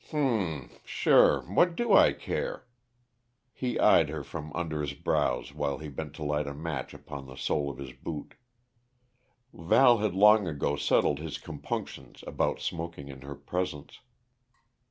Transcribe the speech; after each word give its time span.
"H'm 0.07 0.71
sure, 0.83 1.41
what 1.43 1.75
do 1.75 1.93
I 1.93 2.11
care?" 2.11 2.65
He 3.53 3.77
eyed 3.79 4.09
her 4.09 4.23
from 4.23 4.51
under 4.53 4.81
his 4.81 4.93
brows 4.93 5.53
while 5.53 5.77
he 5.77 5.89
bent 5.89 6.15
to 6.15 6.23
light 6.23 6.47
a 6.47 6.55
match 6.55 6.95
upon 6.95 7.27
the 7.27 7.35
sole 7.35 7.69
of 7.69 7.77
his 7.77 7.93
boot. 7.93 8.33
Val 9.53 9.99
had 9.99 10.15
long 10.15 10.47
ago 10.47 10.75
settled 10.75 11.19
his 11.19 11.37
compunctions 11.37 12.23
about 12.25 12.59
smoking 12.61 13.09
in 13.09 13.21
her 13.21 13.35
presence. 13.35 13.99